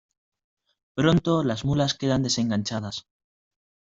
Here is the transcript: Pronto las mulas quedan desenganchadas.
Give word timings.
Pronto 0.95 1.43
las 1.43 1.63
mulas 1.63 1.93
quedan 1.93 2.23
desenganchadas. 2.23 3.05